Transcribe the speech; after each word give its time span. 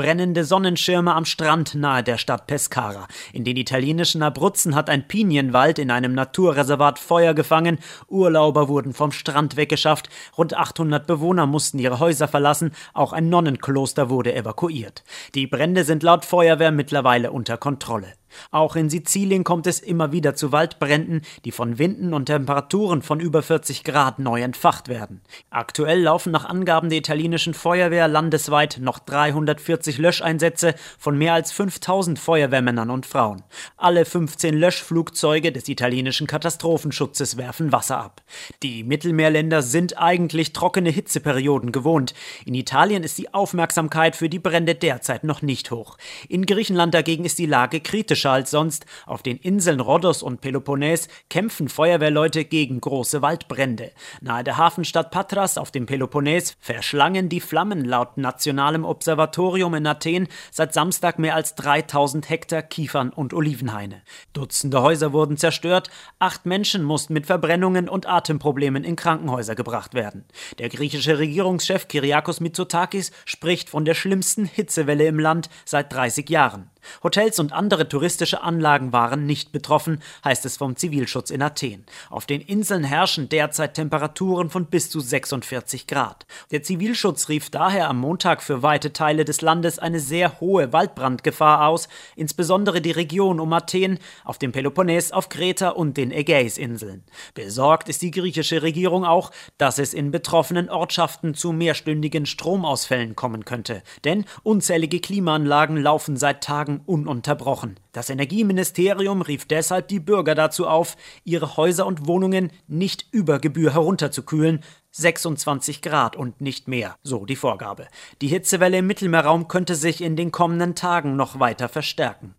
Brennende 0.00 0.44
Sonnenschirme 0.44 1.14
am 1.14 1.26
Strand 1.26 1.74
nahe 1.74 2.02
der 2.02 2.16
Stadt 2.16 2.46
Pescara. 2.46 3.06
In 3.34 3.44
den 3.44 3.58
italienischen 3.58 4.22
Abruzzen 4.22 4.74
hat 4.74 4.88
ein 4.88 5.06
Pinienwald 5.06 5.78
in 5.78 5.90
einem 5.90 6.14
Naturreservat 6.14 6.98
Feuer 6.98 7.34
gefangen. 7.34 7.78
Urlauber 8.08 8.68
wurden 8.68 8.94
vom 8.94 9.12
Strand 9.12 9.58
weggeschafft. 9.58 10.08
Rund 10.38 10.56
800 10.56 11.06
Bewohner 11.06 11.44
mussten 11.44 11.78
ihre 11.78 11.98
Häuser 11.98 12.28
verlassen. 12.28 12.72
Auch 12.94 13.12
ein 13.12 13.28
Nonnenkloster 13.28 14.08
wurde 14.08 14.34
evakuiert. 14.34 15.04
Die 15.34 15.46
Brände 15.46 15.84
sind 15.84 16.02
laut 16.02 16.24
Feuerwehr 16.24 16.70
mittlerweile 16.70 17.30
unter 17.30 17.58
Kontrolle. 17.58 18.14
Auch 18.50 18.76
in 18.76 18.90
Sizilien 18.90 19.44
kommt 19.44 19.66
es 19.66 19.80
immer 19.80 20.12
wieder 20.12 20.34
zu 20.34 20.52
Waldbränden, 20.52 21.22
die 21.44 21.52
von 21.52 21.78
Winden 21.78 22.14
und 22.14 22.26
Temperaturen 22.26 23.02
von 23.02 23.20
über 23.20 23.42
40 23.42 23.84
Grad 23.84 24.18
neu 24.18 24.42
entfacht 24.42 24.88
werden. 24.88 25.20
Aktuell 25.50 26.02
laufen 26.02 26.32
nach 26.32 26.44
Angaben 26.44 26.88
der 26.88 26.98
italienischen 26.98 27.54
Feuerwehr 27.54 28.08
landesweit 28.08 28.78
noch 28.80 28.98
340 28.98 29.98
Löscheinsätze 29.98 30.74
von 30.98 31.18
mehr 31.18 31.34
als 31.34 31.52
5000 31.52 32.18
Feuerwehrmännern 32.18 32.90
und 32.90 33.06
Frauen. 33.06 33.42
Alle 33.76 34.04
15 34.04 34.54
Löschflugzeuge 34.54 35.52
des 35.52 35.68
italienischen 35.68 36.26
Katastrophenschutzes 36.26 37.36
werfen 37.36 37.72
Wasser 37.72 37.98
ab. 37.98 38.22
Die 38.62 38.84
Mittelmeerländer 38.84 39.62
sind 39.62 39.98
eigentlich 39.98 40.52
trockene 40.52 40.90
Hitzeperioden 40.90 41.72
gewohnt. 41.72 42.14
In 42.44 42.54
Italien 42.54 43.02
ist 43.02 43.18
die 43.18 43.32
Aufmerksamkeit 43.34 44.16
für 44.16 44.28
die 44.28 44.38
Brände 44.38 44.74
derzeit 44.74 45.24
noch 45.24 45.42
nicht 45.42 45.70
hoch. 45.70 45.96
In 46.28 46.46
Griechenland 46.46 46.94
dagegen 46.94 47.24
ist 47.24 47.38
die 47.38 47.46
Lage 47.46 47.80
kritisch 47.80 48.19
dramatischer 48.20 48.30
als 48.30 48.50
sonst. 48.50 48.86
Auf 49.06 49.22
den 49.22 49.38
Inseln 49.38 49.80
Rhodos 49.80 50.22
und 50.22 50.40
Peloponnes 50.40 51.08
kämpfen 51.28 51.68
Feuerwehrleute 51.68 52.44
gegen 52.44 52.80
große 52.80 53.22
Waldbrände. 53.22 53.92
Nahe 54.20 54.44
der 54.44 54.56
Hafenstadt 54.56 55.10
Patras 55.10 55.58
auf 55.58 55.70
dem 55.70 55.86
Peloponnes 55.86 56.56
verschlangen 56.60 57.28
die 57.28 57.40
Flammen 57.40 57.84
laut 57.84 58.16
Nationalem 58.16 58.84
Observatorium 58.84 59.74
in 59.74 59.86
Athen 59.86 60.28
seit 60.50 60.74
Samstag 60.74 61.18
mehr 61.18 61.34
als 61.34 61.54
3000 61.54 62.28
Hektar 62.28 62.62
Kiefern 62.62 63.10
und 63.10 63.34
Olivenhaine. 63.34 64.02
Dutzende 64.32 64.82
Häuser 64.82 65.12
wurden 65.12 65.36
zerstört, 65.36 65.90
acht 66.18 66.46
Menschen 66.46 66.84
mussten 66.84 67.14
mit 67.14 67.26
Verbrennungen 67.26 67.88
und 67.88 68.08
Atemproblemen 68.08 68.84
in 68.84 68.96
Krankenhäuser 68.96 69.54
gebracht 69.54 69.94
werden. 69.94 70.24
Der 70.58 70.68
griechische 70.68 71.18
Regierungschef 71.18 71.88
Kyriakos 71.88 72.40
Mitsotakis 72.40 73.12
spricht 73.24 73.70
von 73.70 73.84
der 73.84 73.94
schlimmsten 73.94 74.44
Hitzewelle 74.44 75.06
im 75.06 75.18
Land 75.18 75.48
seit 75.64 75.92
30 75.92 76.28
Jahren. 76.30 76.70
Hotels 77.02 77.38
und 77.38 77.52
andere 77.52 77.88
touristische 77.88 78.42
Anlagen 78.42 78.92
waren 78.92 79.26
nicht 79.26 79.52
betroffen, 79.52 80.02
heißt 80.24 80.44
es 80.44 80.56
vom 80.56 80.76
Zivilschutz 80.76 81.30
in 81.30 81.42
Athen. 81.42 81.84
Auf 82.08 82.26
den 82.26 82.40
Inseln 82.40 82.84
herrschen 82.84 83.28
derzeit 83.28 83.74
Temperaturen 83.74 84.50
von 84.50 84.66
bis 84.66 84.90
zu 84.90 85.00
46 85.00 85.86
Grad. 85.86 86.26
Der 86.50 86.62
Zivilschutz 86.62 87.28
rief 87.28 87.50
daher 87.50 87.88
am 87.88 87.98
Montag 87.98 88.42
für 88.42 88.62
weite 88.62 88.92
Teile 88.92 89.24
des 89.24 89.40
Landes 89.40 89.78
eine 89.78 90.00
sehr 90.00 90.40
hohe 90.40 90.72
Waldbrandgefahr 90.72 91.66
aus, 91.66 91.88
insbesondere 92.16 92.80
die 92.80 92.90
Region 92.90 93.40
um 93.40 93.52
Athen, 93.52 93.98
auf 94.24 94.38
dem 94.38 94.52
Peloponnes, 94.52 95.12
auf 95.12 95.28
Kreta 95.28 95.70
und 95.70 95.96
den 95.96 96.12
Ägäisinseln. 96.12 97.04
Besorgt 97.34 97.88
ist 97.88 98.02
die 98.02 98.10
griechische 98.10 98.62
Regierung 98.62 99.04
auch, 99.04 99.30
dass 99.58 99.78
es 99.78 99.94
in 99.94 100.10
betroffenen 100.10 100.70
Ortschaften 100.70 101.34
zu 101.34 101.52
mehrstündigen 101.52 102.26
Stromausfällen 102.26 103.16
kommen 103.16 103.44
könnte. 103.44 103.82
Denn 104.04 104.24
unzählige 104.42 105.00
Klimaanlagen 105.00 105.76
laufen 105.76 106.16
seit 106.16 106.42
Tagen 106.42 106.69
Tagen 106.70 106.82
ununterbrochen. 106.86 107.80
Das 107.92 108.10
Energieministerium 108.10 109.22
rief 109.22 109.46
deshalb 109.46 109.88
die 109.88 110.00
Bürger 110.00 110.34
dazu 110.34 110.66
auf, 110.66 110.96
ihre 111.24 111.56
Häuser 111.56 111.86
und 111.86 112.06
Wohnungen 112.06 112.52
nicht 112.68 113.06
über 113.10 113.38
Gebühr 113.38 113.74
herunterzukühlen, 113.74 114.62
26 114.92 115.82
Grad 115.82 116.16
und 116.16 116.40
nicht 116.40 116.68
mehr, 116.68 116.96
so 117.02 117.24
die 117.24 117.36
Vorgabe. 117.36 117.88
Die 118.20 118.28
Hitzewelle 118.28 118.78
im 118.78 118.86
Mittelmeerraum 118.86 119.48
könnte 119.48 119.74
sich 119.74 120.00
in 120.00 120.16
den 120.16 120.30
kommenden 120.30 120.74
Tagen 120.74 121.16
noch 121.16 121.40
weiter 121.40 121.68
verstärken. 121.68 122.34